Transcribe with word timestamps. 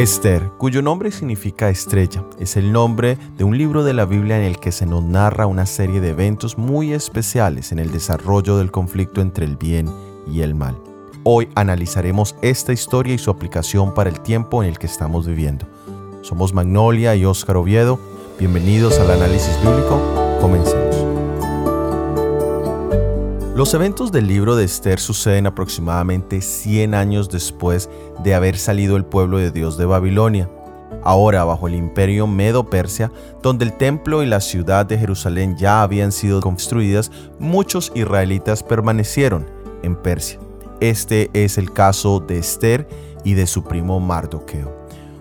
Esther, 0.00 0.50
cuyo 0.56 0.80
nombre 0.80 1.10
significa 1.10 1.68
estrella, 1.68 2.24
es 2.38 2.56
el 2.56 2.72
nombre 2.72 3.18
de 3.36 3.44
un 3.44 3.58
libro 3.58 3.84
de 3.84 3.92
la 3.92 4.06
Biblia 4.06 4.38
en 4.38 4.44
el 4.44 4.58
que 4.58 4.72
se 4.72 4.86
nos 4.86 5.04
narra 5.04 5.44
una 5.44 5.66
serie 5.66 6.00
de 6.00 6.10
eventos 6.10 6.56
muy 6.56 6.94
especiales 6.94 7.70
en 7.70 7.78
el 7.78 7.92
desarrollo 7.92 8.56
del 8.56 8.70
conflicto 8.70 9.20
entre 9.20 9.44
el 9.44 9.56
bien 9.56 9.90
y 10.26 10.40
el 10.40 10.54
mal. 10.54 10.78
Hoy 11.22 11.50
analizaremos 11.54 12.34
esta 12.40 12.72
historia 12.72 13.12
y 13.12 13.18
su 13.18 13.30
aplicación 13.30 13.92
para 13.92 14.08
el 14.08 14.20
tiempo 14.20 14.62
en 14.62 14.70
el 14.70 14.78
que 14.78 14.86
estamos 14.86 15.26
viviendo. 15.26 15.66
Somos 16.22 16.54
Magnolia 16.54 17.14
y 17.14 17.26
Óscar 17.26 17.58
Oviedo. 17.58 18.00
Bienvenidos 18.38 18.98
al 19.00 19.10
análisis 19.10 19.54
bíblico. 19.62 20.00
Comencemos. 20.40 20.89
Los 23.60 23.74
eventos 23.74 24.10
del 24.10 24.26
libro 24.26 24.56
de 24.56 24.64
Esther 24.64 24.98
suceden 24.98 25.46
aproximadamente 25.46 26.40
100 26.40 26.94
años 26.94 27.28
después 27.28 27.90
de 28.24 28.34
haber 28.34 28.56
salido 28.56 28.96
el 28.96 29.04
pueblo 29.04 29.36
de 29.36 29.50
Dios 29.50 29.76
de 29.76 29.84
Babilonia. 29.84 30.48
Ahora 31.04 31.44
bajo 31.44 31.68
el 31.68 31.74
imperio 31.74 32.26
Medo-Persia, 32.26 33.12
donde 33.42 33.66
el 33.66 33.76
templo 33.76 34.22
y 34.22 34.26
la 34.26 34.40
ciudad 34.40 34.86
de 34.86 34.96
Jerusalén 34.96 35.58
ya 35.58 35.82
habían 35.82 36.10
sido 36.10 36.40
construidas, 36.40 37.12
muchos 37.38 37.92
israelitas 37.94 38.62
permanecieron 38.62 39.44
en 39.82 39.94
Persia. 39.94 40.38
Este 40.80 41.28
es 41.34 41.58
el 41.58 41.70
caso 41.70 42.18
de 42.18 42.38
Esther 42.38 42.88
y 43.24 43.34
de 43.34 43.46
su 43.46 43.62
primo 43.62 44.00
Mardoqueo. 44.00 44.74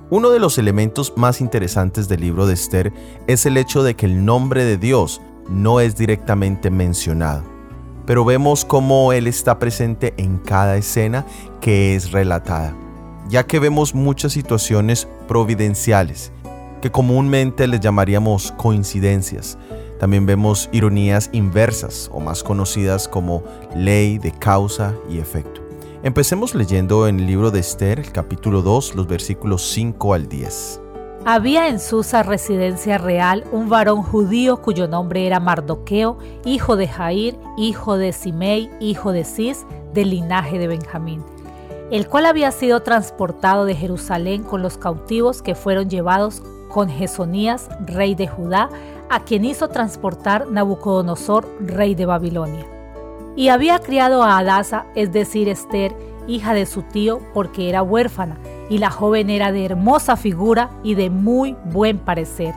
Uno 0.10 0.30
de 0.30 0.40
los 0.40 0.58
elementos 0.58 1.12
más 1.18 1.42
interesantes 1.42 2.08
del 2.08 2.22
libro 2.22 2.48
de 2.48 2.54
Esther 2.54 2.94
es 3.28 3.46
el 3.46 3.58
hecho 3.58 3.84
de 3.84 3.96
que 3.96 4.06
el 4.06 4.24
nombre 4.24 4.64
de 4.64 4.78
Dios 4.78 5.20
no 5.50 5.82
es 5.82 5.98
directamente 5.98 6.72
mencionado 6.72 7.59
pero 8.10 8.26
vemos 8.26 8.66
cómo 8.66 9.14
Él 9.14 9.28
está 9.28 9.60
presente 9.60 10.16
en 10.18 10.40
cada 10.40 10.78
escena 10.78 11.28
que 11.62 11.94
es 11.94 12.12
relatada, 12.12 12.76
ya 13.30 13.46
que 13.46 13.60
vemos 13.60 13.94
muchas 13.94 14.34
situaciones 14.34 15.08
providenciales, 15.28 16.32
que 16.82 16.90
comúnmente 16.90 17.68
les 17.68 17.82
llamaríamos 17.82 18.52
coincidencias. 18.54 19.60
También 20.00 20.26
vemos 20.26 20.70
ironías 20.72 21.30
inversas 21.34 22.10
o 22.12 22.20
más 22.20 22.42
conocidas 22.42 23.08
como 23.08 23.44
ley 23.76 24.18
de 24.18 24.32
causa 24.32 24.96
y 25.08 25.20
efecto. 25.20 25.62
Empecemos 26.02 26.56
leyendo 26.56 27.08
en 27.08 27.20
el 27.20 27.28
libro 27.28 27.52
de 27.52 27.60
Esther, 27.60 28.00
el 28.00 28.12
capítulo 28.12 28.64
2, 28.64 28.96
los 28.96 29.06
versículos 29.06 29.70
5 29.70 30.16
al 30.16 30.28
10. 30.28 30.82
Había 31.26 31.68
en 31.68 31.80
Susa 31.80 32.24
residencia 32.24 32.98
real 32.98 33.44
un 33.52 33.68
varón 33.68 34.04
judío 34.04 34.62
cuyo 34.62 34.88
nombre 34.88 35.28
era 35.28 35.42
Mardoqueo, 35.42 36.18
hijo 36.46 36.78
de 36.78 36.88
Jair, 36.88 37.38
hijo 37.58 37.98
de 37.98 38.14
Simei, 38.14 38.70
hijo 38.80 39.12
de 39.12 39.26
Cis, 39.26 39.66
del 39.94 40.12
linaje 40.12 40.58
de 40.58 40.70
Benjamín, 40.70 41.24
el 41.92 42.08
cual 42.08 42.26
había 42.26 42.52
sido 42.52 42.84
transportado 42.84 43.66
de 43.66 43.76
Jerusalén 43.76 44.44
con 44.44 44.62
los 44.62 44.78
cautivos 44.78 45.42
que 45.42 45.56
fueron 45.56 45.90
llevados 45.90 46.42
con 46.70 46.88
Jesonías, 46.88 47.68
rey 47.86 48.16
de 48.16 48.28
Judá, 48.28 48.70
a 49.10 49.26
quien 49.26 49.44
hizo 49.44 49.68
transportar 49.68 50.48
Nabucodonosor, 50.50 51.46
rey 51.60 51.96
de 51.96 52.06
Babilonia. 52.06 52.66
Y 53.36 53.50
había 53.50 53.80
criado 53.80 54.24
a 54.24 54.38
Adasa, 54.38 54.86
es 54.96 55.12
decir, 55.12 55.50
Esther, 55.50 55.94
hija 56.28 56.54
de 56.54 56.66
su 56.66 56.84
tío, 56.84 57.20
porque 57.34 57.70
era 57.70 57.84
huérfana, 57.84 58.38
y 58.70 58.78
la 58.78 58.90
joven 58.90 59.30
era 59.30 59.52
de 59.52 59.66
hermosa 59.66 60.16
figura 60.16 60.70
y 60.84 60.96
de 60.96 61.10
muy 61.10 61.56
buen 61.66 61.98
parecer. 61.98 62.54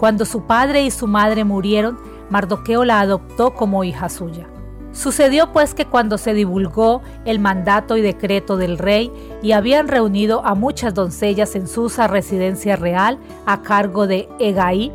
Cuando 0.00 0.24
su 0.24 0.42
padre 0.42 0.82
y 0.82 0.90
su 0.90 1.06
madre 1.06 1.44
murieron, 1.44 1.98
Mardoqueo 2.30 2.84
la 2.84 3.00
adoptó 3.00 3.54
como 3.54 3.84
hija 3.84 4.08
suya. 4.08 4.46
Sucedió 4.92 5.52
pues 5.52 5.74
que 5.74 5.86
cuando 5.86 6.18
se 6.18 6.34
divulgó 6.34 7.02
el 7.24 7.40
mandato 7.40 7.96
y 7.96 8.00
decreto 8.00 8.56
del 8.56 8.78
rey 8.78 9.12
y 9.42 9.52
habían 9.52 9.88
reunido 9.88 10.44
a 10.44 10.54
muchas 10.54 10.94
doncellas 10.94 11.56
en 11.56 11.66
Susa 11.66 12.06
residencia 12.06 12.76
real 12.76 13.18
a 13.44 13.62
cargo 13.62 14.06
de 14.06 14.28
Egaí, 14.38 14.92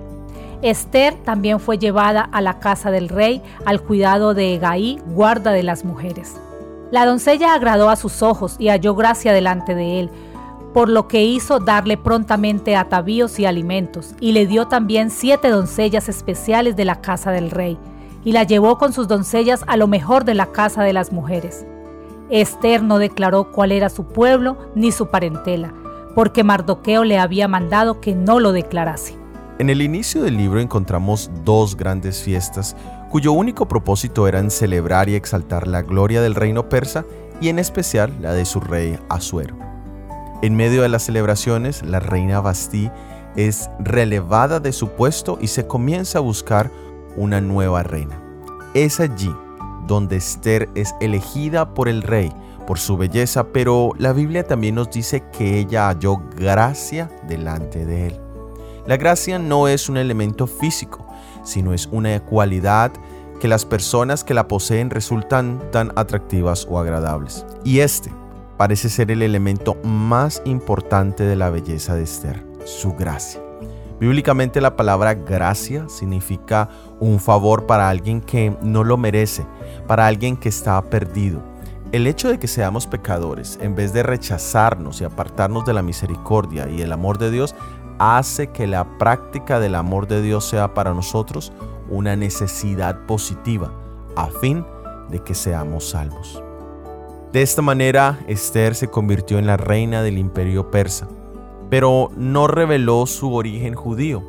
Esther 0.62 1.16
también 1.26 1.60
fue 1.60 1.78
llevada 1.78 2.22
a 2.22 2.42
la 2.42 2.60
casa 2.60 2.92
del 2.92 3.10
rey 3.10 3.42
al 3.66 3.82
cuidado 3.82 4.34
de 4.34 4.56
Egaí, 4.56 5.00
guarda 5.08 5.52
de 5.52 5.64
las 5.64 5.84
mujeres. 5.84 6.36
La 6.92 7.06
doncella 7.06 7.54
agradó 7.54 7.90
a 7.90 7.96
sus 7.96 8.24
ojos 8.24 8.56
y 8.58 8.70
halló 8.70 8.96
gracia 8.96 9.32
delante 9.32 9.76
de 9.76 10.00
él, 10.00 10.10
por 10.74 10.90
lo 10.90 11.08
que 11.08 11.24
hizo 11.24 11.60
darle 11.60 11.98
prontamente 11.98 12.76
atavíos 12.76 13.40
y 13.40 13.46
alimentos, 13.46 14.14
y 14.20 14.32
le 14.34 14.46
dio 14.46 14.68
también 14.68 15.10
siete 15.10 15.50
doncellas 15.50 16.10
especiales 16.10 16.76
de 16.76 16.86
la 16.86 17.02
casa 17.02 17.32
del 17.32 17.52
rey, 17.52 17.78
y 18.24 18.32
la 18.32 18.44
llevó 18.44 18.78
con 18.78 18.94
sus 18.94 19.08
doncellas 19.08 19.64
a 19.68 19.78
lo 19.78 19.88
mejor 19.88 20.26
de 20.26 20.36
la 20.36 20.48
casa 20.48 20.84
de 20.84 20.94
las 20.94 21.12
mujeres. 21.12 21.66
Esther 22.30 22.84
no 22.84 23.00
declaró 23.00 23.52
cuál 23.52 23.72
era 23.72 23.90
su 23.90 24.06
pueblo 24.06 24.58
ni 24.76 24.92
su 24.92 25.08
parentela, 25.08 25.74
porque 26.16 26.44
Mardoqueo 26.44 27.04
le 27.04 27.18
había 27.18 27.48
mandado 27.48 28.02
que 28.02 28.14
no 28.14 28.40
lo 28.40 28.52
declarase. 28.52 29.16
En 29.58 29.70
el 29.70 29.82
inicio 29.82 30.22
del 30.22 30.38
libro 30.38 30.62
encontramos 30.62 31.30
dos 31.44 31.76
grandes 31.76 32.24
fiestas 32.24 32.78
cuyo 33.10 33.34
único 33.34 33.68
propósito 33.68 34.28
era 34.28 34.48
celebrar 34.50 35.10
y 35.10 35.16
exaltar 35.16 35.68
la 35.68 35.82
gloria 35.82 36.22
del 36.22 36.36
reino 36.36 36.70
persa 36.70 37.06
y 37.42 37.50
en 37.50 37.60
especial 37.60 38.14
la 38.22 38.34
de 38.34 38.46
su 38.46 38.62
rey 38.62 38.98
Asuero. 39.10 39.69
En 40.42 40.56
medio 40.56 40.84
de 40.84 40.90
las 40.90 41.04
celebraciones, 41.04 41.84
la 41.84 42.00
reina 42.00 42.40
Bastí 42.40 42.90
es 43.36 43.70
relevada 43.80 44.62
de 44.62 44.72
su 44.72 44.90
puesto 44.90 45.38
y 45.42 45.48
se 45.48 45.68
comienza 45.68 46.20
a 46.20 46.22
buscar 46.22 46.72
una 47.18 47.42
nueva 47.42 47.84
reina. 47.84 48.22
Es 48.74 49.02
allí 49.02 49.34
donde 49.86 50.16
Esther 50.16 50.70
es 50.76 50.96
elegida 51.02 51.74
por 51.74 51.90
el 51.90 52.04
rey 52.04 52.32
por 52.66 52.80
su 52.80 52.98
belleza, 52.98 53.48
pero 53.48 53.94
la 53.98 54.14
Biblia 54.14 54.46
también 54.46 54.76
nos 54.76 54.92
dice 54.92 55.24
que 55.36 55.58
ella 55.60 55.88
halló 55.88 56.22
gracia 56.38 57.10
delante 57.28 57.86
de 57.86 58.08
él. 58.08 58.20
La 58.86 58.96
gracia 58.96 59.40
no 59.40 59.68
es 59.68 59.90
un 59.90 59.98
elemento 59.98 60.48
físico, 60.48 61.06
sino 61.44 61.74
es 61.74 61.88
una 61.92 62.20
cualidad 62.24 62.92
que 63.42 63.48
las 63.48 63.66
personas 63.66 64.24
que 64.24 64.34
la 64.34 64.48
poseen 64.48 64.90
resultan 64.90 65.60
tan 65.72 65.92
atractivas 65.96 66.68
o 66.70 66.80
agradables. 66.80 67.46
Y 67.64 67.80
este 67.80 68.12
parece 68.60 68.90
ser 68.90 69.10
el 69.10 69.22
elemento 69.22 69.76
más 69.86 70.42
importante 70.44 71.24
de 71.24 71.38
la 71.38 71.50
belleza 71.50 71.96
de 71.96 72.04
Esther, 72.04 72.46
su 72.66 72.92
gracia. 72.92 73.42
Bíblicamente 74.02 74.60
la 74.60 74.76
palabra 74.76 75.14
gracia 75.14 75.88
significa 75.88 76.68
un 77.00 77.22
favor 77.22 77.68
para 77.68 77.88
alguien 77.88 78.20
que 78.20 78.54
no 78.62 78.84
lo 78.84 78.98
merece, 78.98 79.46
para 79.88 80.08
alguien 80.08 80.36
que 80.36 80.50
está 80.50 80.82
perdido. 80.82 81.42
El 81.94 82.06
hecho 82.06 82.28
de 82.28 82.38
que 82.38 82.50
seamos 82.50 82.86
pecadores, 82.86 83.58
en 83.62 83.76
vez 83.76 83.94
de 83.94 84.04
rechazarnos 84.04 85.00
y 85.00 85.06
apartarnos 85.06 85.64
de 85.64 85.74
la 85.74 85.82
misericordia 85.82 86.68
y 86.68 86.82
el 86.82 86.92
amor 86.92 87.18
de 87.18 87.32
Dios, 87.32 87.56
hace 87.98 88.48
que 88.48 88.68
la 88.68 88.98
práctica 88.98 89.62
del 89.62 89.76
amor 89.76 90.06
de 90.06 90.22
Dios 90.22 90.44
sea 90.44 90.74
para 90.74 90.94
nosotros 90.94 91.54
una 91.88 92.18
necesidad 92.18 93.06
positiva, 93.06 93.72
a 94.18 94.28
fin 94.42 94.66
de 95.10 95.24
que 95.24 95.34
seamos 95.34 95.92
salvos. 95.92 96.44
De 97.32 97.44
esta 97.44 97.62
manera, 97.62 98.20
Esther 98.28 98.74
se 98.74 98.88
convirtió 98.88 99.38
en 99.38 99.46
la 99.46 99.56
reina 99.56 100.02
del 100.02 100.18
imperio 100.18 100.72
persa, 100.72 101.08
pero 101.70 102.10
no 102.18 102.48
reveló 102.48 103.06
su 103.06 103.36
origen 103.36 103.76
judío. 103.76 104.24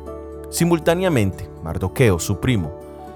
Simultáneamente, 0.51 1.49
Mardoqueo, 1.63 2.19
su 2.19 2.39
primo, 2.39 2.71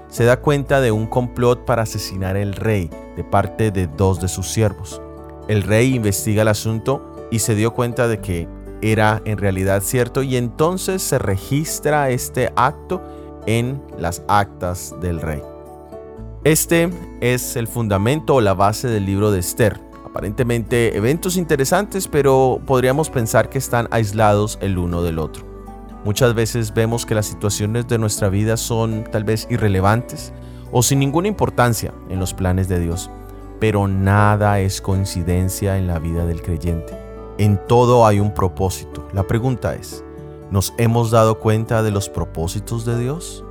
se 0.08 0.24
da 0.24 0.40
cuenta 0.40 0.80
de 0.80 0.90
un 0.90 1.06
complot 1.06 1.64
para 1.64 1.82
asesinar 1.82 2.36
al 2.36 2.54
rey 2.54 2.90
de 3.16 3.22
parte 3.22 3.70
de 3.70 3.86
dos 3.86 4.20
de 4.20 4.26
sus 4.26 4.48
siervos. 4.48 5.00
El 5.46 5.62
rey 5.62 5.94
investiga 5.94 6.42
el 6.42 6.48
asunto 6.48 7.28
y 7.30 7.38
se 7.38 7.54
dio 7.54 7.72
cuenta 7.72 8.08
de 8.08 8.20
que 8.20 8.48
era 8.82 9.22
en 9.24 9.38
realidad 9.38 9.82
cierto 9.82 10.24
y 10.24 10.36
entonces 10.36 11.00
se 11.00 11.18
registra 11.20 12.10
este 12.10 12.52
acto 12.56 13.02
en 13.46 13.80
las 13.98 14.24
actas 14.26 14.96
del 15.00 15.20
rey. 15.20 15.42
Este 16.46 16.88
es 17.20 17.56
el 17.56 17.66
fundamento 17.66 18.36
o 18.36 18.40
la 18.40 18.54
base 18.54 18.86
del 18.86 19.04
libro 19.04 19.32
de 19.32 19.40
Esther. 19.40 19.80
Aparentemente 20.04 20.96
eventos 20.96 21.36
interesantes, 21.36 22.06
pero 22.06 22.60
podríamos 22.64 23.10
pensar 23.10 23.48
que 23.48 23.58
están 23.58 23.88
aislados 23.90 24.56
el 24.60 24.78
uno 24.78 25.02
del 25.02 25.18
otro. 25.18 25.44
Muchas 26.04 26.34
veces 26.34 26.72
vemos 26.72 27.04
que 27.04 27.16
las 27.16 27.26
situaciones 27.26 27.88
de 27.88 27.98
nuestra 27.98 28.28
vida 28.28 28.56
son 28.56 29.02
tal 29.10 29.24
vez 29.24 29.48
irrelevantes 29.50 30.32
o 30.70 30.84
sin 30.84 31.00
ninguna 31.00 31.26
importancia 31.26 31.92
en 32.10 32.20
los 32.20 32.32
planes 32.32 32.68
de 32.68 32.78
Dios, 32.78 33.10
pero 33.58 33.88
nada 33.88 34.60
es 34.60 34.80
coincidencia 34.80 35.76
en 35.78 35.88
la 35.88 35.98
vida 35.98 36.26
del 36.26 36.42
creyente. 36.42 36.96
En 37.38 37.58
todo 37.66 38.06
hay 38.06 38.20
un 38.20 38.32
propósito. 38.32 39.08
La 39.12 39.24
pregunta 39.24 39.74
es, 39.74 40.04
¿nos 40.52 40.74
hemos 40.78 41.10
dado 41.10 41.40
cuenta 41.40 41.82
de 41.82 41.90
los 41.90 42.08
propósitos 42.08 42.84
de 42.84 43.00
Dios? 43.00 43.44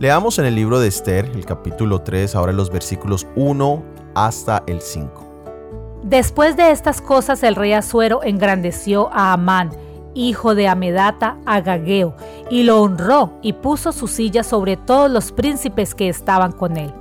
Leamos 0.00 0.38
en 0.38 0.46
el 0.46 0.54
libro 0.54 0.80
de 0.80 0.88
Esther, 0.88 1.26
el 1.34 1.44
capítulo 1.44 2.00
3, 2.00 2.34
ahora 2.34 2.54
los 2.54 2.70
versículos 2.70 3.26
1 3.36 3.82
hasta 4.14 4.62
el 4.66 4.80
5. 4.80 6.00
Después 6.04 6.56
de 6.56 6.70
estas 6.70 7.02
cosas 7.02 7.42
el 7.42 7.54
rey 7.54 7.74
Asuero 7.74 8.22
engrandeció 8.22 9.10
a 9.12 9.34
Amán, 9.34 9.72
hijo 10.14 10.54
de 10.54 10.68
Amedata, 10.68 11.36
Agageo, 11.44 12.14
y 12.48 12.62
lo 12.62 12.80
honró 12.80 13.34
y 13.42 13.52
puso 13.52 13.92
su 13.92 14.08
silla 14.08 14.42
sobre 14.42 14.78
todos 14.78 15.10
los 15.10 15.32
príncipes 15.32 15.94
que 15.94 16.08
estaban 16.08 16.52
con 16.52 16.78
él. 16.78 16.94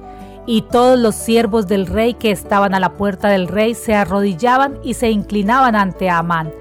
Y 0.45 0.63
todos 0.63 0.99
los 0.99 1.15
siervos 1.15 1.69
del 1.69 1.87
rey 1.87 2.15
que 2.15 2.31
estaban 2.31 2.75
a 2.75 2.81
la 2.81 2.95
puerta 2.95 3.29
del 3.29 3.47
rey 3.47 3.75
se 3.75 3.95
arrodillaban 3.95 4.77
y 4.83 4.95
se 4.95 5.09
inclinaban 5.09 5.77
ante 5.77 6.09
Amán, 6.09 6.51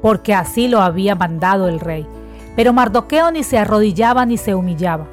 porque 0.00 0.32
así 0.32 0.68
lo 0.68 0.80
había 0.80 1.16
mandado 1.16 1.68
el 1.68 1.80
rey. 1.80 2.06
Pero 2.56 2.72
Mardoqueo 2.72 3.30
ni 3.30 3.42
se 3.42 3.58
arrodillaba 3.58 4.24
ni 4.24 4.38
se 4.38 4.54
humillaba. 4.54 5.06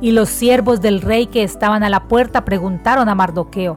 Y 0.00 0.12
los 0.12 0.28
siervos 0.28 0.80
del 0.80 1.00
rey 1.00 1.26
que 1.26 1.42
estaban 1.42 1.82
a 1.82 1.88
la 1.88 2.04
puerta 2.04 2.44
preguntaron 2.44 3.08
a 3.08 3.14
Mardoqueo, 3.14 3.76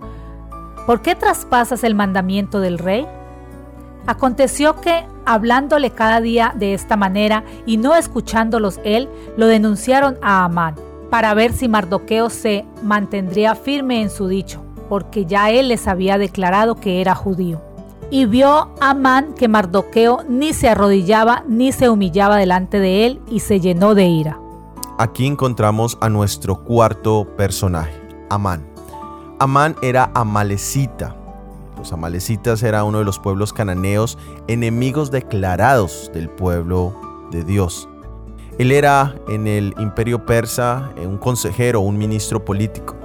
¿por 0.86 1.02
qué 1.02 1.16
traspasas 1.16 1.84
el 1.84 1.96
mandamiento 1.96 2.60
del 2.60 2.78
rey? 2.78 3.08
Aconteció 4.08 4.82
que, 4.82 5.06
hablándole 5.26 5.92
cada 5.92 6.22
día 6.22 6.54
de 6.56 6.74
esta 6.74 6.96
manera 6.96 7.44
y 7.66 7.78
no 7.78 7.96
escuchándolos 7.96 8.80
él, 8.84 9.10
lo 9.38 9.48
denunciaron 9.48 10.18
a 10.22 10.44
Amán 10.44 10.76
para 11.10 11.34
ver 11.34 11.54
si 11.54 11.68
Mardoqueo 11.68 12.30
se 12.30 12.66
mantendría 12.82 13.54
firme 13.56 14.02
en 14.02 14.10
su 14.10 14.28
dicho, 14.28 14.64
porque 14.90 15.26
ya 15.26 15.52
él 15.52 15.68
les 15.68 15.88
había 15.88 16.18
declarado 16.18 16.76
que 16.76 17.02
era 17.02 17.16
judío. 17.16 17.62
Y 18.10 18.26
vio 18.26 18.70
Amán 18.80 19.34
que 19.34 19.48
Mardoqueo 19.48 20.24
ni 20.28 20.54
se 20.54 20.70
arrodillaba 20.70 21.44
ni 21.48 21.72
se 21.72 21.90
humillaba 21.90 22.38
delante 22.38 22.80
de 22.80 23.06
él 23.06 23.22
y 23.30 23.42
se 23.42 23.60
llenó 23.60 23.94
de 23.94 24.06
ira. 24.06 24.40
Aquí 25.02 25.26
encontramos 25.26 25.98
a 26.00 26.10
nuestro 26.10 26.64
cuarto 26.64 27.26
personaje, 27.36 28.00
Amán. 28.30 28.64
Amán 29.40 29.76
era 29.82 30.12
amalecita. 30.14 31.16
Los 31.76 31.92
amalecitas 31.92 32.62
era 32.62 32.84
uno 32.84 33.00
de 33.00 33.06
los 33.06 33.18
pueblos 33.18 33.52
cananeos 33.52 34.20
enemigos 34.48 35.10
declarados 35.10 36.12
del 36.14 36.30
pueblo 36.30 36.96
de 37.32 37.44
Dios. 37.44 37.90
Él 38.60 38.72
era 38.72 39.16
en 39.28 39.48
el 39.48 39.74
imperio 39.80 40.24
persa 40.24 40.92
eh, 40.96 41.08
un 41.08 41.18
consejero, 41.18 41.80
un 41.80 41.98
ministro 41.98 42.46
político. 42.46 42.96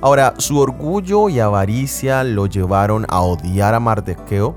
Ahora, 0.00 0.34
su 0.38 0.60
orgullo 0.60 1.28
y 1.28 1.40
avaricia 1.40 2.22
lo 2.22 2.46
llevaron 2.46 3.04
a 3.08 3.20
odiar 3.20 3.74
a 3.74 3.80
Mardoqueo 3.80 4.54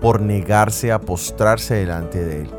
por 0.00 0.20
negarse 0.20 0.90
a 0.90 1.00
postrarse 1.00 1.74
delante 1.74 2.24
de 2.24 2.40
él. 2.40 2.50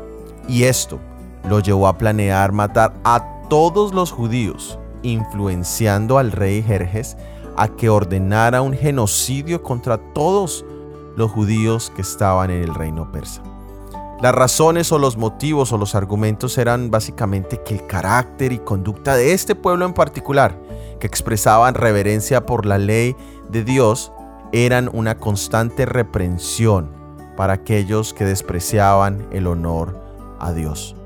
Y 0.48 0.62
esto 0.62 0.98
lo 1.46 1.60
llevó 1.60 1.86
a 1.86 1.98
planear 1.98 2.52
matar 2.52 2.94
a 3.04 3.37
todos 3.48 3.94
los 3.94 4.12
judíos, 4.12 4.78
influenciando 5.02 6.18
al 6.18 6.32
rey 6.32 6.62
Jerjes 6.62 7.16
a 7.56 7.68
que 7.68 7.88
ordenara 7.88 8.62
un 8.62 8.72
genocidio 8.72 9.62
contra 9.62 9.98
todos 10.12 10.64
los 11.16 11.30
judíos 11.30 11.90
que 11.94 12.02
estaban 12.02 12.50
en 12.50 12.62
el 12.62 12.74
reino 12.74 13.10
persa. 13.10 13.42
Las 14.20 14.34
razones 14.34 14.90
o 14.90 14.98
los 14.98 15.16
motivos 15.16 15.72
o 15.72 15.78
los 15.78 15.94
argumentos 15.94 16.58
eran 16.58 16.90
básicamente 16.90 17.62
que 17.62 17.74
el 17.74 17.86
carácter 17.86 18.52
y 18.52 18.58
conducta 18.58 19.14
de 19.14 19.32
este 19.32 19.54
pueblo 19.54 19.86
en 19.86 19.94
particular, 19.94 20.58
que 20.98 21.06
expresaban 21.06 21.74
reverencia 21.74 22.44
por 22.44 22.66
la 22.66 22.78
ley 22.78 23.14
de 23.48 23.62
Dios, 23.62 24.12
eran 24.52 24.90
una 24.92 25.18
constante 25.18 25.86
reprensión 25.86 26.90
para 27.36 27.52
aquellos 27.52 28.12
que 28.12 28.24
despreciaban 28.24 29.26
el 29.30 29.46
honor 29.46 30.00
a 30.40 30.52
Dios. 30.52 30.97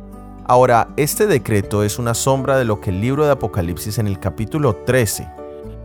Ahora, 0.52 0.88
este 0.98 1.26
decreto 1.26 1.82
es 1.82 1.98
una 1.98 2.12
sombra 2.12 2.58
de 2.58 2.66
lo 2.66 2.78
que 2.78 2.90
el 2.90 3.00
libro 3.00 3.24
de 3.24 3.30
Apocalipsis 3.30 3.96
en 3.96 4.06
el 4.06 4.20
capítulo 4.20 4.76
13 4.84 5.26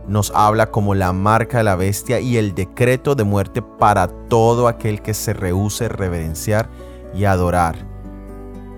nos 0.06 0.30
habla 0.34 0.70
como 0.70 0.94
la 0.94 1.14
marca 1.14 1.56
de 1.56 1.64
la 1.64 1.74
bestia 1.74 2.20
y 2.20 2.36
el 2.36 2.54
decreto 2.54 3.14
de 3.14 3.24
muerte 3.24 3.62
para 3.62 4.08
todo 4.28 4.68
aquel 4.68 5.00
que 5.00 5.14
se 5.14 5.32
rehúse 5.32 5.88
reverenciar 5.88 6.68
y 7.14 7.24
adorar. 7.24 7.76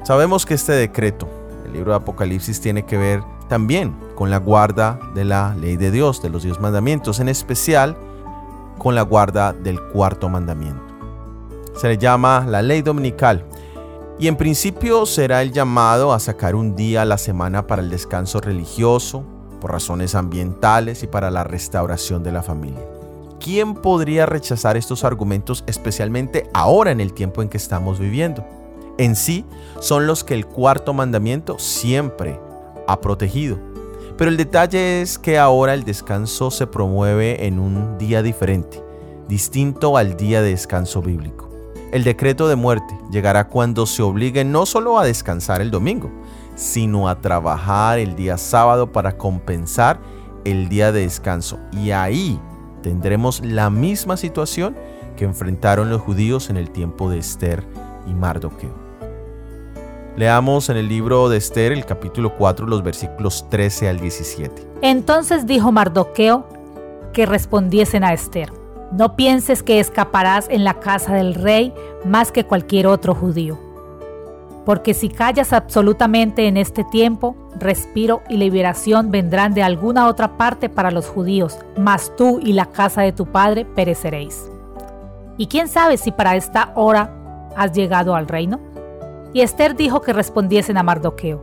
Sabemos 0.04 0.46
que 0.46 0.54
este 0.54 0.74
decreto, 0.74 1.28
el 1.66 1.72
libro 1.72 1.90
de 1.90 1.96
Apocalipsis, 1.96 2.60
tiene 2.60 2.84
que 2.84 2.96
ver 2.96 3.24
también 3.48 3.92
con 4.14 4.30
la 4.30 4.36
guarda 4.36 5.00
de 5.16 5.24
la 5.24 5.56
ley 5.56 5.76
de 5.76 5.90
Dios, 5.90 6.22
de 6.22 6.30
los 6.30 6.44
diez 6.44 6.60
mandamientos, 6.60 7.18
en 7.18 7.28
especial 7.28 7.96
con 8.78 8.94
la 8.94 9.02
guarda 9.02 9.52
del 9.52 9.82
cuarto 9.88 10.28
mandamiento. 10.28 10.84
Se 11.74 11.88
le 11.88 11.98
llama 11.98 12.46
la 12.46 12.62
ley 12.62 12.80
dominical 12.80 13.44
y 14.20 14.28
en 14.28 14.36
principio 14.36 15.06
será 15.06 15.40
el 15.40 15.50
llamado 15.50 16.12
a 16.12 16.20
sacar 16.20 16.54
un 16.54 16.76
día 16.76 17.02
a 17.02 17.06
la 17.06 17.16
semana 17.16 17.66
para 17.66 17.80
el 17.80 17.88
descanso 17.88 18.38
religioso, 18.38 19.24
por 19.62 19.72
razones 19.72 20.14
ambientales 20.14 21.02
y 21.02 21.06
para 21.06 21.30
la 21.30 21.42
restauración 21.42 22.22
de 22.22 22.30
la 22.30 22.42
familia. 22.42 22.84
¿Quién 23.42 23.72
podría 23.74 24.26
rechazar 24.26 24.76
estos 24.76 25.04
argumentos 25.04 25.64
especialmente 25.66 26.50
ahora 26.52 26.90
en 26.90 27.00
el 27.00 27.14
tiempo 27.14 27.40
en 27.40 27.48
que 27.48 27.56
estamos 27.56 27.98
viviendo? 27.98 28.44
En 28.98 29.16
sí 29.16 29.46
son 29.80 30.06
los 30.06 30.22
que 30.22 30.34
el 30.34 30.44
cuarto 30.44 30.92
mandamiento 30.92 31.58
siempre 31.58 32.38
ha 32.86 33.00
protegido. 33.00 33.58
Pero 34.18 34.30
el 34.30 34.36
detalle 34.36 35.00
es 35.00 35.18
que 35.18 35.38
ahora 35.38 35.72
el 35.72 35.84
descanso 35.84 36.50
se 36.50 36.66
promueve 36.66 37.46
en 37.46 37.58
un 37.58 37.96
día 37.96 38.22
diferente, 38.22 38.84
distinto 39.28 39.96
al 39.96 40.18
día 40.18 40.42
de 40.42 40.50
descanso 40.50 41.00
bíblico. 41.00 41.49
El 41.92 42.04
decreto 42.04 42.46
de 42.46 42.54
muerte 42.54 42.96
llegará 43.10 43.48
cuando 43.48 43.84
se 43.84 44.02
obligue 44.02 44.44
no 44.44 44.64
solo 44.64 44.98
a 44.98 45.04
descansar 45.04 45.60
el 45.60 45.72
domingo, 45.72 46.08
sino 46.54 47.08
a 47.08 47.20
trabajar 47.20 47.98
el 47.98 48.14
día 48.14 48.36
sábado 48.38 48.92
para 48.92 49.16
compensar 49.16 49.98
el 50.44 50.68
día 50.68 50.92
de 50.92 51.00
descanso. 51.00 51.58
Y 51.72 51.90
ahí 51.90 52.40
tendremos 52.82 53.44
la 53.44 53.70
misma 53.70 54.16
situación 54.16 54.76
que 55.16 55.24
enfrentaron 55.24 55.90
los 55.90 56.00
judíos 56.00 56.48
en 56.48 56.56
el 56.56 56.70
tiempo 56.70 57.10
de 57.10 57.18
Esther 57.18 57.66
y 58.06 58.14
Mardoqueo. 58.14 58.90
Leamos 60.16 60.68
en 60.68 60.76
el 60.76 60.88
libro 60.88 61.28
de 61.28 61.38
Esther 61.38 61.72
el 61.72 61.84
capítulo 61.86 62.36
4 62.36 62.66
los 62.66 62.84
versículos 62.84 63.48
13 63.48 63.88
al 63.88 63.98
17. 63.98 64.68
Entonces 64.82 65.46
dijo 65.46 65.72
Mardoqueo 65.72 66.46
que 67.12 67.26
respondiesen 67.26 68.04
a 68.04 68.12
Esther, 68.12 68.52
no 68.92 69.16
pienses 69.16 69.62
que 69.62 69.80
escaparás 69.80 70.48
en 70.48 70.64
la 70.64 70.74
casa 70.74 71.14
del 71.14 71.34
rey 71.34 71.72
más 72.04 72.32
que 72.32 72.44
cualquier 72.44 72.86
otro 72.86 73.14
judío 73.14 73.70
porque 74.64 74.94
si 74.94 75.08
callas 75.08 75.52
absolutamente 75.52 76.46
en 76.46 76.56
este 76.56 76.84
tiempo, 76.84 77.34
respiro 77.58 78.22
y 78.28 78.36
liberación 78.36 79.10
vendrán 79.10 79.54
de 79.54 79.64
alguna 79.64 80.06
otra 80.06 80.36
parte 80.36 80.68
para 80.68 80.90
los 80.90 81.06
judíos, 81.06 81.58
mas 81.76 82.14
tú 82.16 82.40
y 82.40 82.52
la 82.52 82.66
casa 82.66 83.02
de 83.02 83.12
tu 83.12 83.26
padre 83.26 83.64
pereceréis. 83.64 84.48
¿Y 85.36 85.46
quién 85.46 85.68
sabe 85.68 85.96
si 85.96 86.12
para 86.12 86.36
esta 86.36 86.72
hora 86.76 87.50
has 87.56 87.72
llegado 87.72 88.14
al 88.14 88.28
reino? 88.28 88.60
Y 89.32 89.40
Esther 89.40 89.74
dijo 89.74 90.02
que 90.02 90.12
respondiesen 90.12 90.76
a 90.76 90.82
Mardoqueo, 90.82 91.42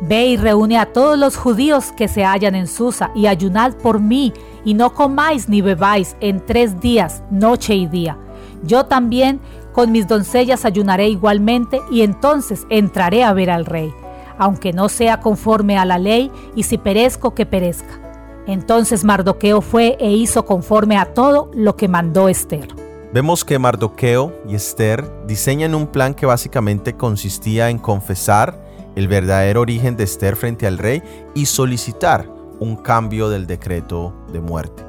Ve 0.00 0.26
y 0.26 0.36
reúne 0.36 0.78
a 0.78 0.92
todos 0.92 1.18
los 1.18 1.36
judíos 1.36 1.92
que 1.92 2.08
se 2.08 2.24
hallan 2.24 2.54
en 2.54 2.68
Susa 2.68 3.10
y 3.14 3.26
ayunad 3.26 3.74
por 3.74 4.00
mí, 4.00 4.32
y 4.64 4.74
no 4.74 4.94
comáis 4.94 5.48
ni 5.48 5.60
bebáis 5.60 6.16
en 6.20 6.44
tres 6.44 6.80
días, 6.80 7.22
noche 7.30 7.74
y 7.74 7.86
día. 7.86 8.18
Yo 8.62 8.86
también 8.86 9.40
con 9.72 9.90
mis 9.90 10.06
doncellas 10.06 10.64
ayunaré 10.64 11.08
igualmente 11.08 11.80
y 11.90 12.02
entonces 12.02 12.66
entraré 12.68 13.24
a 13.24 13.32
ver 13.32 13.50
al 13.50 13.66
rey, 13.66 13.92
aunque 14.38 14.72
no 14.72 14.88
sea 14.88 15.20
conforme 15.20 15.78
a 15.78 15.84
la 15.84 15.98
ley 15.98 16.30
y 16.54 16.64
si 16.64 16.78
perezco 16.78 17.34
que 17.34 17.46
perezca. 17.46 18.00
Entonces 18.46 19.04
Mardoqueo 19.04 19.60
fue 19.60 19.96
e 20.00 20.10
hizo 20.10 20.44
conforme 20.44 20.96
a 20.96 21.06
todo 21.06 21.50
lo 21.54 21.76
que 21.76 21.88
mandó 21.88 22.28
Esther. 22.28 22.68
Vemos 23.12 23.44
que 23.44 23.58
Mardoqueo 23.58 24.32
y 24.48 24.54
Esther 24.54 25.04
diseñan 25.26 25.74
un 25.74 25.86
plan 25.86 26.14
que 26.14 26.26
básicamente 26.26 26.94
consistía 26.94 27.68
en 27.68 27.78
confesar 27.78 28.58
el 28.96 29.06
verdadero 29.06 29.60
origen 29.60 29.96
de 29.96 30.04
Esther 30.04 30.36
frente 30.36 30.66
al 30.66 30.78
rey 30.78 31.02
y 31.34 31.46
solicitar 31.46 32.31
un 32.62 32.76
cambio 32.76 33.28
del 33.28 33.48
decreto 33.48 34.14
de 34.32 34.40
muerte. 34.40 34.84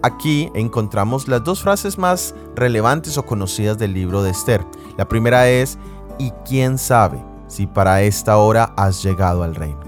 Aquí 0.00 0.48
encontramos 0.54 1.26
las 1.26 1.42
dos 1.42 1.60
frases 1.60 1.98
más 1.98 2.36
relevantes 2.54 3.18
o 3.18 3.26
conocidas 3.26 3.78
del 3.78 3.94
libro 3.94 4.22
de 4.22 4.30
Esther. 4.30 4.64
La 4.96 5.08
primera 5.08 5.48
es, 5.48 5.76
¿y 6.18 6.30
quién 6.46 6.78
sabe 6.78 7.18
si 7.48 7.66
para 7.66 8.02
esta 8.02 8.36
hora 8.36 8.72
has 8.76 9.02
llegado 9.02 9.42
al 9.42 9.56
reino? 9.56 9.80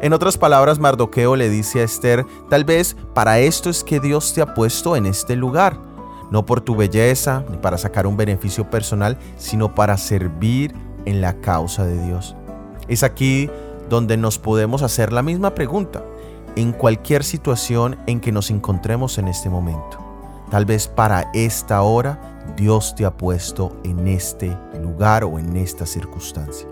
En 0.00 0.14
otras 0.14 0.38
palabras, 0.38 0.78
Mardoqueo 0.78 1.36
le 1.36 1.50
dice 1.50 1.80
a 1.80 1.84
Esther, 1.84 2.24
tal 2.48 2.64
vez 2.64 2.96
para 3.12 3.38
esto 3.38 3.68
es 3.68 3.84
que 3.84 4.00
Dios 4.00 4.32
te 4.32 4.40
ha 4.40 4.54
puesto 4.54 4.96
en 4.96 5.04
este 5.04 5.36
lugar, 5.36 5.78
no 6.30 6.46
por 6.46 6.62
tu 6.62 6.74
belleza 6.74 7.44
ni 7.50 7.58
para 7.58 7.76
sacar 7.76 8.06
un 8.06 8.16
beneficio 8.16 8.70
personal, 8.70 9.18
sino 9.36 9.74
para 9.74 9.98
servir 9.98 10.74
en 11.04 11.20
la 11.20 11.40
causa 11.40 11.84
de 11.84 12.02
Dios. 12.06 12.34
Es 12.88 13.02
aquí 13.02 13.50
donde 13.90 14.16
nos 14.16 14.38
podemos 14.38 14.82
hacer 14.82 15.12
la 15.12 15.22
misma 15.22 15.54
pregunta 15.54 16.02
en 16.56 16.72
cualquier 16.72 17.24
situación 17.24 17.98
en 18.06 18.20
que 18.20 18.32
nos 18.32 18.50
encontremos 18.50 19.18
en 19.18 19.28
este 19.28 19.48
momento. 19.50 19.98
Tal 20.50 20.64
vez 20.64 20.86
para 20.86 21.30
esta 21.32 21.82
hora 21.82 22.20
Dios 22.56 22.94
te 22.94 23.04
ha 23.04 23.16
puesto 23.16 23.76
en 23.84 24.06
este 24.06 24.56
lugar 24.80 25.24
o 25.24 25.38
en 25.38 25.56
esta 25.56 25.86
circunstancia. 25.86 26.68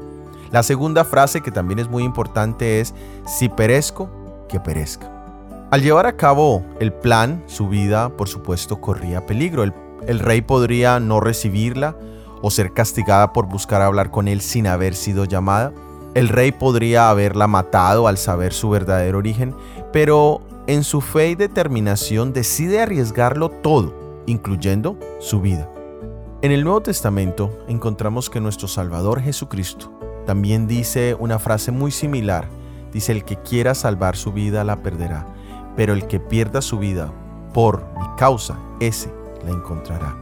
La 0.51 0.63
segunda 0.63 1.05
frase 1.05 1.41
que 1.41 1.51
también 1.51 1.79
es 1.79 1.89
muy 1.89 2.03
importante 2.03 2.81
es, 2.81 2.95
si 3.27 3.49
perezco, 3.49 4.11
que 4.49 4.59
perezca. 4.59 5.09
Al 5.71 5.83
llevar 5.83 6.07
a 6.07 6.17
cabo 6.17 6.65
el 6.81 6.93
plan, 6.93 7.45
su 7.47 7.69
vida, 7.69 8.17
por 8.17 8.29
supuesto, 8.29 8.81
corría 8.81 9.25
peligro. 9.27 9.63
El, 9.63 9.73
el, 10.09 10.19
rey 10.19 10.43
podría 10.43 10.99
no 10.99 11.21
recibirla 11.21 11.97
o 12.43 12.51
ser 12.51 12.73
castigada 12.73 13.33
por 13.33 13.47
buscar 13.47 13.81
hablar 13.81 14.11
con 14.11 14.27
él 14.27 14.41
sin 14.41 14.67
haber 14.67 14.97
sido 14.97 15.25
llamada. 15.25 15.73
El 16.15 16.29
rey 16.29 16.51
podría 16.51 17.09
haberla 17.09 17.47
matado 17.47 18.09
al 18.09 18.19
saber 18.19 18.53
su 18.53 18.69
verdadero 18.69 19.19
origen, 19.19 19.55
pero 19.93 20.41
en 20.67 20.83
su 20.83 21.01
fe 21.01 21.31
y 21.31 21.35
determinación 21.37 22.33
decide 22.33 22.81
arriesgarlo 22.81 23.49
todo, 23.49 24.23
incluyendo 24.27 24.99
su 25.21 25.41
vida. 25.41 25.71
En 26.43 26.51
el 26.51 26.65
Nuevo 26.65 26.81
Testamento 26.81 27.51
encontramos 27.69 28.29
que 28.29 28.41
nuestro 28.41 28.67
Salvador 28.67 29.21
Jesucristo 29.21 29.93
también 30.27 30.67
dice 30.67 31.17
una 31.19 31.39
frase 31.39 31.71
muy 31.71 31.93
similar. 31.93 32.49
Dice, 32.93 33.13
el 33.13 33.25
que 33.25 33.37
quiera 33.37 33.77
salvar 33.77 34.17
su 34.17 34.33
vida 34.33 34.65
la 34.65 34.83
perderá, 34.83 35.27
pero 35.77 35.93
el 35.93 36.09
que 36.09 36.19
pierda 36.19 36.61
su 36.61 36.79
vida 36.79 37.13
por 37.55 37.85
mi 37.99 38.07
causa, 38.17 38.59
ese 38.81 39.13
la 39.45 39.51
encontrará. 39.51 40.17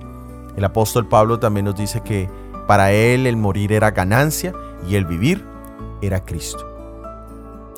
El 0.55 0.65
apóstol 0.65 1.09
Pablo 1.09 1.39
también 1.39 1.65
nos 1.65 1.77
dice 1.77 2.03
que 2.03 2.29
para 2.67 2.93
él 2.93 3.27
el 3.27 3.39
morir 3.39 3.73
era 3.73 3.93
ganancia 3.93 4.53
y 4.87 4.97
el 4.97 5.07
vivir 5.07 5.48
era 6.03 6.25
Cristo. 6.25 6.65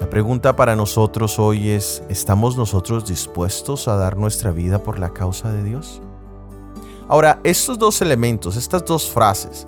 La 0.00 0.08
pregunta 0.08 0.56
para 0.56 0.76
nosotros 0.76 1.38
hoy 1.38 1.70
es, 1.70 2.02
¿estamos 2.08 2.56
nosotros 2.56 3.06
dispuestos 3.06 3.86
a 3.86 3.96
dar 3.96 4.16
nuestra 4.16 4.50
vida 4.50 4.82
por 4.82 4.98
la 4.98 5.10
causa 5.10 5.52
de 5.52 5.62
Dios? 5.62 6.00
Ahora, 7.06 7.40
estos 7.44 7.78
dos 7.78 8.00
elementos, 8.00 8.56
estas 8.56 8.84
dos 8.84 9.10
frases, 9.10 9.66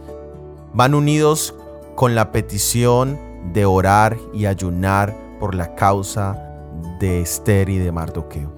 van 0.73 0.94
unidos 0.94 1.54
con 1.94 2.14
la 2.14 2.32
petición 2.32 3.18
de 3.52 3.66
orar 3.66 4.16
y 4.32 4.47
ayunar 4.47 5.14
por 5.38 5.54
la 5.54 5.75
causa 5.75 6.38
de 6.99 7.21
Esther 7.21 7.68
y 7.68 7.78
de 7.78 7.92
Mardoqueo. 7.92 8.52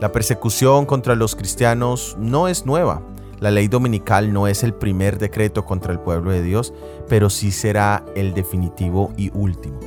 La 0.00 0.12
persecución 0.12 0.86
contra 0.86 1.14
los 1.14 1.36
cristianos 1.36 2.16
no 2.18 2.48
es 2.48 2.66
nueva. 2.66 3.00
La 3.40 3.50
ley 3.50 3.68
dominical 3.68 4.32
no 4.32 4.48
es 4.48 4.62
el 4.62 4.72
primer 4.72 5.18
decreto 5.18 5.64
contra 5.64 5.92
el 5.92 6.00
pueblo 6.00 6.30
de 6.30 6.42
Dios, 6.42 6.72
pero 7.08 7.28
sí 7.28 7.52
será 7.52 8.04
el 8.14 8.32
definitivo 8.34 9.12
y 9.16 9.30
último. 9.34 9.78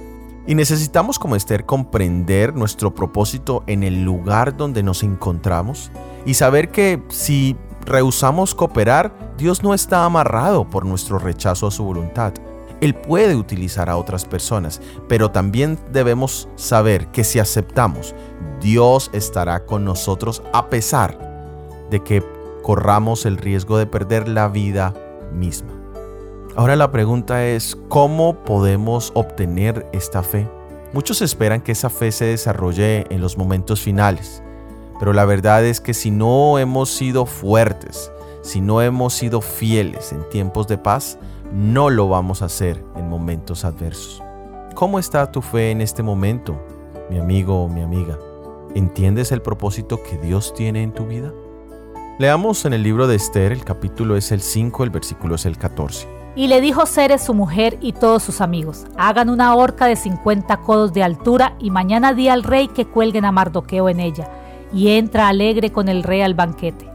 Y 0.46 0.56
necesitamos 0.56 1.20
como 1.20 1.36
Esther 1.36 1.66
comprender 1.66 2.56
nuestro 2.56 2.94
propósito 2.94 3.64
en 3.68 3.84
el 3.84 4.04
lugar 4.04 4.58
donde 4.58 4.84
nos 4.84 5.04
encontramos 5.04 5.92
y 6.26 6.34
saber 6.34 6.70
que 6.70 7.04
si 7.10 7.56
rehusamos 7.86 8.56
cooperar, 8.56 9.14
Dios 9.38 9.64
no 9.64 9.74
está 9.74 10.06
amarrado 10.06 10.70
por 10.70 10.86
nuestro 10.86 11.20
rechazo 11.20 11.68
a 11.68 11.72
su 11.72 11.84
voluntad. 11.84 12.34
Él 12.82 12.96
puede 12.96 13.36
utilizar 13.36 13.90
a 13.90 13.98
otras 13.98 14.26
personas, 14.26 14.82
pero 15.08 15.32
también 15.32 15.78
debemos 15.92 16.48
saber 16.56 17.08
que 17.08 17.24
si 17.24 17.40
aceptamos, 17.40 18.16
Dios 18.62 19.10
estará 19.14 19.66
con 19.66 19.86
nosotros 19.86 20.42
a 20.54 20.70
pesar 20.70 21.18
de 21.90 22.02
que 22.02 22.24
corramos 22.62 23.26
el 23.26 23.38
riesgo 23.38 23.78
de 23.78 23.88
perder 23.88 24.28
la 24.28 24.48
vida 24.48 24.94
misma. 25.34 25.72
Ahora 26.56 26.76
la 26.76 26.92
pregunta 26.92 27.46
es, 27.46 27.78
¿cómo 27.88 28.44
podemos 28.44 29.12
obtener 29.16 29.88
esta 29.94 30.24
fe? 30.24 30.50
Muchos 30.92 31.22
esperan 31.22 31.62
que 31.62 31.72
esa 31.72 31.90
fe 31.90 32.12
se 32.12 32.26
desarrolle 32.26 33.06
en 33.10 33.22
los 33.22 33.38
momentos 33.38 33.80
finales, 33.80 34.44
pero 35.00 35.14
la 35.14 35.26
verdad 35.26 35.64
es 35.64 35.80
que 35.80 35.94
si 35.94 36.12
no 36.12 36.58
hemos 36.58 36.90
sido 36.90 37.26
fuertes, 37.26 38.12
si 38.42 38.60
no 38.60 38.82
hemos 38.82 39.14
sido 39.14 39.42
fieles 39.42 40.12
en 40.12 40.28
tiempos 40.30 40.68
de 40.68 40.78
paz, 40.78 41.20
no 41.54 41.90
lo 41.90 42.10
vamos 42.10 42.42
a 42.42 42.46
hacer 42.46 42.84
en 42.96 43.08
momentos 43.08 43.66
adversos. 43.66 44.22
¿Cómo 44.76 45.00
está 45.00 45.32
tu 45.32 45.42
fe 45.42 45.72
en 45.72 45.82
este 45.82 46.04
momento, 46.04 46.60
mi 47.10 47.20
amigo 47.20 47.64
o 47.64 47.70
mi 47.70 47.82
amiga? 47.82 48.18
¿Entiendes 48.76 49.32
el 49.32 49.42
propósito 49.42 50.02
que 50.04 50.18
Dios 50.18 50.54
tiene 50.54 50.84
en 50.84 50.94
tu 50.94 51.06
vida? 51.06 51.32
Leamos 52.20 52.66
en 52.66 52.74
el 52.74 52.84
libro 52.84 53.08
de 53.08 53.16
Esther, 53.16 53.54
el 53.54 53.64
capítulo 53.64 54.18
es 54.18 54.34
el 54.34 54.42
5, 54.42 54.84
el 54.84 54.90
versículo 54.90 55.36
es 55.36 55.46
el 55.46 55.58
14. 55.58 56.06
Y 56.36 56.48
le 56.48 56.60
dijo 56.60 56.86
Ceres 56.86 57.24
su 57.24 57.34
mujer 57.34 57.78
y 57.80 57.94
todos 57.94 58.24
sus 58.24 58.42
amigos, 58.42 58.88
hagan 58.98 59.30
una 59.30 59.56
horca 59.56 59.86
de 59.86 59.96
50 59.96 60.58
codos 60.58 60.92
de 60.92 61.02
altura 61.02 61.56
y 61.60 61.72
mañana 61.72 62.14
di 62.14 62.28
al 62.28 62.44
rey 62.44 62.68
que 62.68 62.86
cuelguen 62.86 63.24
a 63.24 63.32
Mardoqueo 63.32 63.88
en 63.88 64.02
ella 64.02 64.30
y 64.74 64.90
entra 64.98 65.30
alegre 65.30 65.72
con 65.72 65.88
el 65.88 66.04
rey 66.04 66.20
al 66.20 66.34
banquete. 66.34 66.92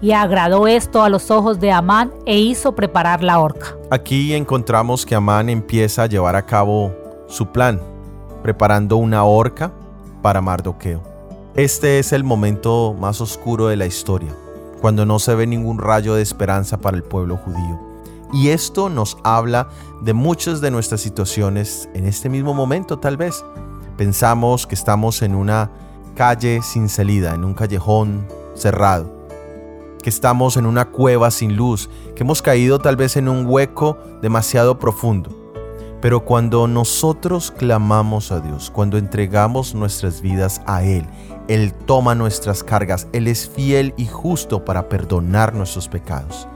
Y 0.00 0.12
agradó 0.12 0.68
esto 0.68 1.02
a 1.02 1.08
los 1.08 1.32
ojos 1.32 1.58
de 1.58 1.72
Amán 1.72 2.12
e 2.24 2.38
hizo 2.38 2.76
preparar 2.76 3.24
la 3.24 3.40
horca. 3.40 3.74
Aquí 3.90 4.34
encontramos 4.34 5.04
que 5.04 5.16
Amán 5.16 5.48
empieza 5.48 6.04
a 6.04 6.06
llevar 6.06 6.36
a 6.36 6.46
cabo 6.46 6.94
su 7.26 7.48
plan, 7.48 7.80
preparando 8.44 8.98
una 8.98 9.24
horca 9.24 9.72
para 10.22 10.40
Mardoqueo. 10.40 11.02
Este 11.56 12.00
es 12.00 12.12
el 12.12 12.22
momento 12.22 12.96
más 12.98 13.20
oscuro 13.20 13.68
de 13.68 13.76
la 13.76 13.86
historia, 13.86 14.34
cuando 14.84 15.06
no 15.06 15.18
se 15.18 15.34
ve 15.34 15.46
ningún 15.46 15.78
rayo 15.78 16.14
de 16.14 16.20
esperanza 16.20 16.76
para 16.76 16.94
el 16.94 17.02
pueblo 17.02 17.38
judío. 17.38 17.80
Y 18.34 18.50
esto 18.50 18.90
nos 18.90 19.16
habla 19.24 19.70
de 20.02 20.12
muchas 20.12 20.60
de 20.60 20.70
nuestras 20.70 21.00
situaciones 21.00 21.88
en 21.94 22.04
este 22.04 22.28
mismo 22.28 22.52
momento 22.52 22.98
tal 22.98 23.16
vez. 23.16 23.42
Pensamos 23.96 24.66
que 24.66 24.74
estamos 24.74 25.22
en 25.22 25.36
una 25.36 25.70
calle 26.14 26.60
sin 26.60 26.90
salida, 26.90 27.34
en 27.34 27.46
un 27.46 27.54
callejón 27.54 28.26
cerrado, 28.54 29.10
que 30.02 30.10
estamos 30.10 30.58
en 30.58 30.66
una 30.66 30.84
cueva 30.90 31.30
sin 31.30 31.56
luz, 31.56 31.88
que 32.14 32.22
hemos 32.22 32.42
caído 32.42 32.78
tal 32.78 32.96
vez 32.96 33.16
en 33.16 33.30
un 33.30 33.46
hueco 33.46 33.96
demasiado 34.20 34.78
profundo. 34.78 35.43
Pero 36.04 36.22
cuando 36.22 36.68
nosotros 36.68 37.50
clamamos 37.50 38.30
a 38.30 38.40
Dios, 38.40 38.70
cuando 38.70 38.98
entregamos 38.98 39.74
nuestras 39.74 40.20
vidas 40.20 40.60
a 40.66 40.82
Él, 40.82 41.06
Él 41.48 41.72
toma 41.72 42.14
nuestras 42.14 42.62
cargas, 42.62 43.08
Él 43.14 43.26
es 43.26 43.48
fiel 43.48 43.94
y 43.96 44.04
justo 44.04 44.66
para 44.66 44.90
perdonar 44.90 45.54
nuestros 45.54 45.88
pecados. 45.88 46.46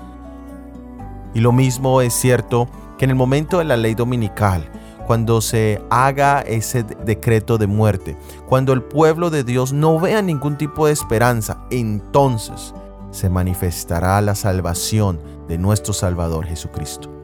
Y 1.32 1.40
lo 1.40 1.52
mismo 1.52 2.02
es 2.02 2.12
cierto 2.12 2.68
que 2.98 3.06
en 3.06 3.12
el 3.12 3.16
momento 3.16 3.56
de 3.56 3.64
la 3.64 3.78
ley 3.78 3.94
dominical, 3.94 4.70
cuando 5.06 5.40
se 5.40 5.80
haga 5.88 6.42
ese 6.42 6.82
decreto 6.82 7.56
de 7.56 7.68
muerte, 7.68 8.18
cuando 8.46 8.74
el 8.74 8.82
pueblo 8.82 9.30
de 9.30 9.44
Dios 9.44 9.72
no 9.72 9.98
vea 9.98 10.20
ningún 10.20 10.58
tipo 10.58 10.84
de 10.84 10.92
esperanza, 10.92 11.56
entonces 11.70 12.74
se 13.12 13.30
manifestará 13.30 14.20
la 14.20 14.34
salvación 14.34 15.18
de 15.48 15.56
nuestro 15.56 15.94
Salvador 15.94 16.44
Jesucristo. 16.44 17.17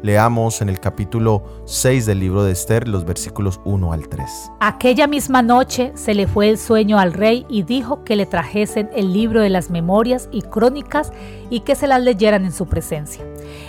Leamos 0.00 0.62
en 0.62 0.68
el 0.68 0.78
capítulo 0.78 1.42
6 1.64 2.06
del 2.06 2.20
libro 2.20 2.44
de 2.44 2.52
Esther 2.52 2.86
los 2.86 3.04
versículos 3.04 3.60
1 3.64 3.92
al 3.92 4.08
3. 4.08 4.30
Aquella 4.60 5.08
misma 5.08 5.42
noche 5.42 5.90
se 5.96 6.14
le 6.14 6.28
fue 6.28 6.48
el 6.48 6.56
sueño 6.56 7.00
al 7.00 7.12
rey 7.12 7.44
y 7.48 7.64
dijo 7.64 8.04
que 8.04 8.14
le 8.14 8.24
trajesen 8.24 8.90
el 8.94 9.12
libro 9.12 9.40
de 9.40 9.50
las 9.50 9.70
memorias 9.70 10.28
y 10.30 10.42
crónicas 10.42 11.12
y 11.50 11.60
que 11.60 11.74
se 11.74 11.88
las 11.88 12.00
leyeran 12.00 12.44
en 12.44 12.52
su 12.52 12.66
presencia. 12.66 13.24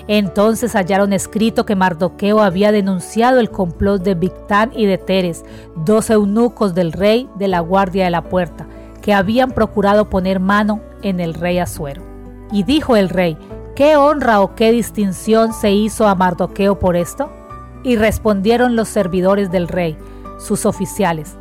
Entonces 0.07 0.75
hallaron 0.75 1.13
escrito 1.13 1.65
que 1.65 1.75
Mardoqueo 1.75 2.41
había 2.41 2.71
denunciado 2.71 3.39
el 3.39 3.49
complot 3.49 4.03
de 4.03 4.13
Victán 4.13 4.71
y 4.75 4.85
de 4.85 4.99
Teres, 4.99 5.43
dos 5.77 6.11
eunucos 6.11 6.75
del 6.75 6.91
rey 6.91 7.27
de 7.39 7.47
la 7.47 7.61
guardia 7.61 8.03
de 8.03 8.11
la 8.11 8.29
puerta, 8.29 8.67
que 9.01 9.15
habían 9.15 9.51
procurado 9.51 10.11
poner 10.11 10.39
mano 10.39 10.81
en 11.01 11.19
el 11.19 11.33
rey 11.33 11.57
Asuero. 11.57 12.03
Y 12.51 12.63
dijo 12.63 12.95
el 12.95 13.09
rey, 13.09 13.37
¿Qué 13.79 13.95
honra 13.95 14.41
o 14.41 14.55
qué 14.55 14.73
distinción 14.73 15.53
se 15.53 15.71
hizo 15.71 16.05
a 16.05 16.13
Mardoqueo 16.13 16.77
por 16.77 16.97
esto? 16.97 17.31
Y 17.81 17.95
respondieron 17.95 18.75
los 18.75 18.89
servidores 18.89 19.51
del 19.51 19.69
rey, 19.69 19.97
sus 20.37 20.65
oficiales, 20.65 21.37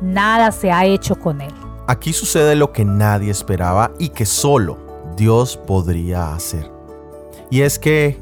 nada 0.00 0.52
se 0.52 0.72
ha 0.72 0.86
hecho 0.86 1.16
con 1.16 1.42
él. 1.42 1.52
Aquí 1.86 2.14
sucede 2.14 2.56
lo 2.56 2.72
que 2.72 2.86
nadie 2.86 3.30
esperaba 3.30 3.92
y 3.98 4.08
que 4.08 4.24
solo 4.24 4.78
Dios 5.18 5.58
podría 5.58 6.32
hacer. 6.32 6.72
Y 7.50 7.60
es 7.60 7.78
que 7.78 8.18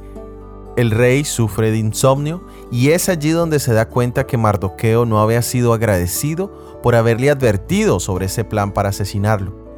el 0.77 0.91
rey 0.91 1.23
sufre 1.23 1.71
de 1.71 1.79
insomnio 1.79 2.43
y 2.73 2.91
es 2.91 3.09
allí 3.09 3.31
donde 3.31 3.61
se 3.61 3.73
da 3.73 3.89
cuenta 3.89 4.27
que 4.27 4.37
Mardoqueo 4.37 5.07
no 5.07 5.21
había 5.21 5.43
sido 5.43 5.73
agradecido 5.75 6.81
por 6.83 6.97
haberle 6.97 7.31
advertido 7.31 8.01
sobre 8.01 8.27
ese 8.27 8.43
plan 8.43 8.73
para 8.73 8.89
asesinarlo. 8.89 9.70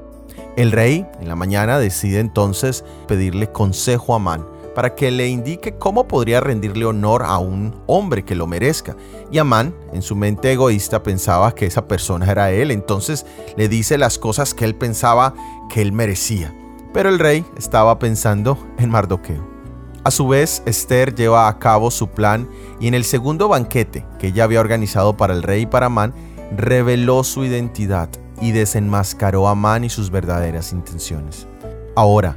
El 0.55 0.71
rey 0.71 1.07
en 1.19 1.29
la 1.29 1.35
mañana 1.35 1.79
decide 1.79 2.21
entonces 2.21 2.85
pedirle 3.09 3.51
consejo 3.51 4.13
a 4.13 4.17
Amán 4.17 4.47
para 4.75 4.95
que 4.95 5.11
le 5.11 5.29
indique 5.29 5.77
cómo 5.79 6.07
podría 6.07 6.41
rendirle 6.41 6.85
honor 6.85 7.23
a 7.25 7.39
un 7.39 7.83
hombre 7.87 8.25
que 8.25 8.35
lo 8.35 8.47
merezca. 8.47 8.97
Y 9.31 9.39
Amán, 9.39 9.75
en 9.93 10.03
su 10.03 10.15
mente 10.15 10.53
egoísta, 10.53 11.03
pensaba 11.03 11.55
que 11.55 11.67
esa 11.67 11.89
persona 11.89 12.31
era 12.31 12.51
él, 12.51 12.71
entonces 12.71 13.25
le 13.57 13.69
dice 13.69 13.97
las 13.97 14.19
cosas 14.19 14.53
que 14.53 14.65
él 14.65 14.75
pensaba 14.75 15.35
que 15.71 15.81
él 15.81 15.93
merecía. 15.93 16.55
Pero 16.93 17.09
el 17.09 17.19
rey 17.19 17.45
estaba 17.57 17.99
pensando 17.99 18.59
en 18.79 18.91
Mardoqueo. 18.91 19.51
A 20.05 20.11
su 20.11 20.29
vez, 20.29 20.63
Esther 20.67 21.15
lleva 21.15 21.49
a 21.49 21.59
cabo 21.59 21.91
su 21.91 22.09
plan 22.09 22.49
y 22.81 22.89
en 22.89 22.95
el 22.95 23.05
segundo 23.05 23.49
banquete 23.49 24.05
que 24.19 24.29
ella 24.29 24.45
había 24.45 24.61
organizado 24.61 25.17
para 25.17 25.33
el 25.33 25.43
rey 25.43 25.63
y 25.63 25.67
para 25.67 25.87
Amán, 25.87 26.13
reveló 26.55 27.25
su 27.25 27.45
identidad 27.45 28.11
y 28.41 28.53
desenmascaró 28.53 29.49
a 29.49 29.53
Amán 29.53 29.85
y 29.85 29.91
sus 29.91 30.11
verdaderas 30.11 30.73
intenciones. 30.73 31.47
Ahora, 31.95 32.37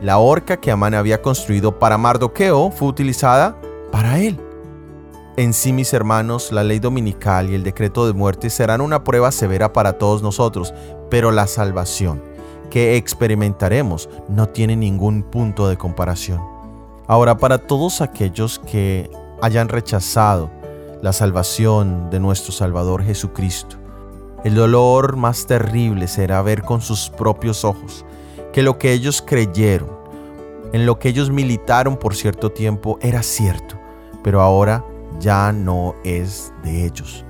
la 0.00 0.18
horca 0.18 0.58
que 0.58 0.70
Amán 0.70 0.94
había 0.94 1.22
construido 1.22 1.78
para 1.78 1.98
Mardoqueo 1.98 2.70
fue 2.70 2.88
utilizada 2.88 3.56
para 3.90 4.18
él. 4.18 4.38
En 5.36 5.54
sí, 5.54 5.72
mis 5.72 5.94
hermanos, 5.94 6.52
la 6.52 6.62
ley 6.62 6.78
dominical 6.78 7.48
y 7.48 7.54
el 7.54 7.62
decreto 7.62 8.06
de 8.06 8.12
muerte 8.12 8.50
serán 8.50 8.80
una 8.80 9.02
prueba 9.02 9.32
severa 9.32 9.72
para 9.72 9.94
todos 9.94 10.22
nosotros, 10.22 10.74
pero 11.08 11.30
la 11.30 11.46
salvación 11.46 12.22
que 12.68 12.96
experimentaremos 12.96 14.08
no 14.28 14.48
tiene 14.48 14.76
ningún 14.76 15.22
punto 15.22 15.68
de 15.68 15.76
comparación. 15.76 16.40
Ahora, 17.06 17.36
para 17.36 17.58
todos 17.58 18.00
aquellos 18.00 18.58
que 18.58 19.10
hayan 19.40 19.68
rechazado 19.68 20.50
la 21.02 21.12
salvación 21.12 22.10
de 22.10 22.20
nuestro 22.20 22.52
Salvador 22.52 23.02
Jesucristo, 23.02 23.76
El 24.44 24.56
dolor 24.56 25.16
más 25.16 25.46
terrible 25.46 26.08
será 26.08 26.42
ver 26.42 26.62
con 26.62 26.80
sus 26.80 27.10
propios 27.10 27.64
ojos 27.64 28.04
que 28.52 28.62
lo 28.62 28.76
que 28.76 28.92
ellos 28.92 29.22
creyeron, 29.24 29.88
en 30.72 30.84
lo 30.84 30.98
que 30.98 31.08
ellos 31.08 31.30
militaron 31.30 31.96
por 31.96 32.14
cierto 32.14 32.50
tiempo, 32.50 32.98
era 33.00 33.22
cierto, 33.22 33.76
pero 34.22 34.40
ahora 34.40 34.84
ya 35.20 35.52
no 35.52 35.94
es 36.04 36.52
de 36.64 36.84
ellos. 36.84 37.24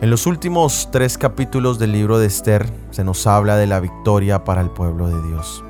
En 0.00 0.10
los 0.10 0.26
últimos 0.26 0.88
tres 0.90 1.16
capítulos 1.16 1.78
del 1.78 1.92
libro 1.92 2.18
de 2.18 2.26
Esther 2.26 2.68
se 2.90 3.04
nos 3.04 3.24
habla 3.28 3.56
de 3.56 3.68
la 3.68 3.78
victoria 3.78 4.42
para 4.42 4.60
el 4.60 4.70
pueblo 4.70 5.08
de 5.08 5.28
Dios, 5.28 5.62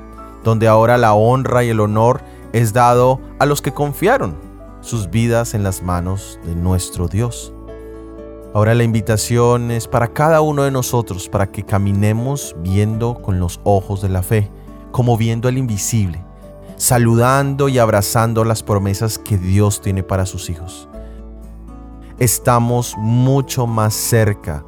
donde 0.42 0.68
ahora 0.68 0.96
la 0.96 1.12
honra 1.12 1.64
y 1.64 1.68
el 1.68 1.80
honor 1.80 2.22
es 2.54 2.72
dado 2.72 3.20
a 3.38 3.44
los 3.44 3.60
que 3.60 3.74
confiaron 3.74 4.36
sus 4.80 5.10
vidas 5.10 5.52
en 5.52 5.62
las 5.62 5.82
manos 5.82 6.40
de 6.44 6.54
nuestro 6.54 7.08
Dios. 7.08 7.52
Ahora 8.54 8.74
la 8.74 8.84
invitación 8.84 9.70
es 9.70 9.88
para 9.88 10.08
cada 10.08 10.42
uno 10.42 10.64
de 10.64 10.70
nosotros 10.70 11.30
para 11.30 11.50
que 11.50 11.62
caminemos 11.62 12.54
viendo 12.58 13.14
con 13.14 13.40
los 13.40 13.60
ojos 13.64 14.02
de 14.02 14.10
la 14.10 14.22
fe, 14.22 14.50
como 14.90 15.16
viendo 15.16 15.48
el 15.48 15.56
invisible, 15.56 16.22
saludando 16.76 17.70
y 17.70 17.78
abrazando 17.78 18.44
las 18.44 18.62
promesas 18.62 19.18
que 19.18 19.38
Dios 19.38 19.80
tiene 19.80 20.02
para 20.02 20.26
sus 20.26 20.50
hijos. 20.50 20.86
Estamos 22.18 22.94
mucho 22.98 23.66
más 23.66 23.94
cerca 23.94 24.62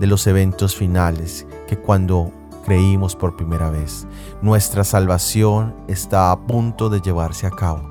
de 0.00 0.06
los 0.06 0.26
eventos 0.26 0.74
finales 0.74 1.46
que 1.68 1.76
cuando 1.76 2.32
creímos 2.64 3.14
por 3.14 3.36
primera 3.36 3.68
vez. 3.68 4.06
Nuestra 4.40 4.82
salvación 4.82 5.74
está 5.88 6.32
a 6.32 6.46
punto 6.46 6.88
de 6.88 7.02
llevarse 7.02 7.46
a 7.46 7.50
cabo. 7.50 7.82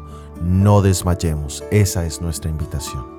No 0.42 0.82
desmayemos, 0.82 1.64
esa 1.70 2.04
es 2.04 2.20
nuestra 2.20 2.50
invitación. 2.50 3.15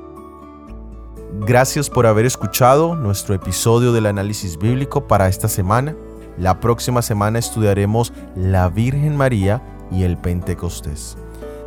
Gracias 1.40 1.90
por 1.90 2.06
haber 2.06 2.26
escuchado 2.26 2.96
nuestro 2.96 3.34
episodio 3.34 3.92
del 3.92 4.06
análisis 4.06 4.58
bíblico 4.58 5.06
para 5.06 5.28
esta 5.28 5.48
semana. 5.48 5.94
La 6.38 6.60
próxima 6.60 7.02
semana 7.02 7.38
estudiaremos 7.38 8.12
la 8.34 8.68
Virgen 8.68 9.16
María 9.16 9.62
y 9.90 10.02
el 10.02 10.16
Pentecostés. 10.16 11.16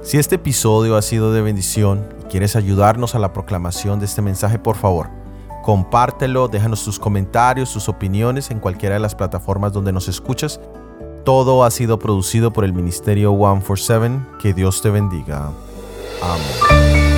Si 0.01 0.17
este 0.17 0.35
episodio 0.35 0.97
ha 0.97 1.01
sido 1.01 1.31
de 1.31 1.41
bendición 1.41 2.05
y 2.21 2.23
quieres 2.23 2.55
ayudarnos 2.55 3.15
a 3.15 3.19
la 3.19 3.31
proclamación 3.31 3.99
de 3.99 4.05
este 4.05 4.21
mensaje, 4.21 4.59
por 4.59 4.75
favor, 4.75 5.09
compártelo, 5.63 6.47
déjanos 6.47 6.83
tus 6.83 6.99
comentarios, 6.99 7.71
tus 7.71 7.89
opiniones 7.89 8.51
en 8.51 8.59
cualquiera 8.59 8.95
de 8.95 9.01
las 9.01 9.15
plataformas 9.15 9.71
donde 9.71 9.93
nos 9.93 10.07
escuchas. 10.07 10.59
Todo 11.23 11.63
ha 11.63 11.71
sido 11.71 11.99
producido 11.99 12.51
por 12.51 12.65
el 12.65 12.73
Ministerio 12.73 13.31
147. 13.31 14.19
Que 14.41 14.53
Dios 14.53 14.81
te 14.81 14.89
bendiga. 14.89 15.51
Amén. 16.21 17.08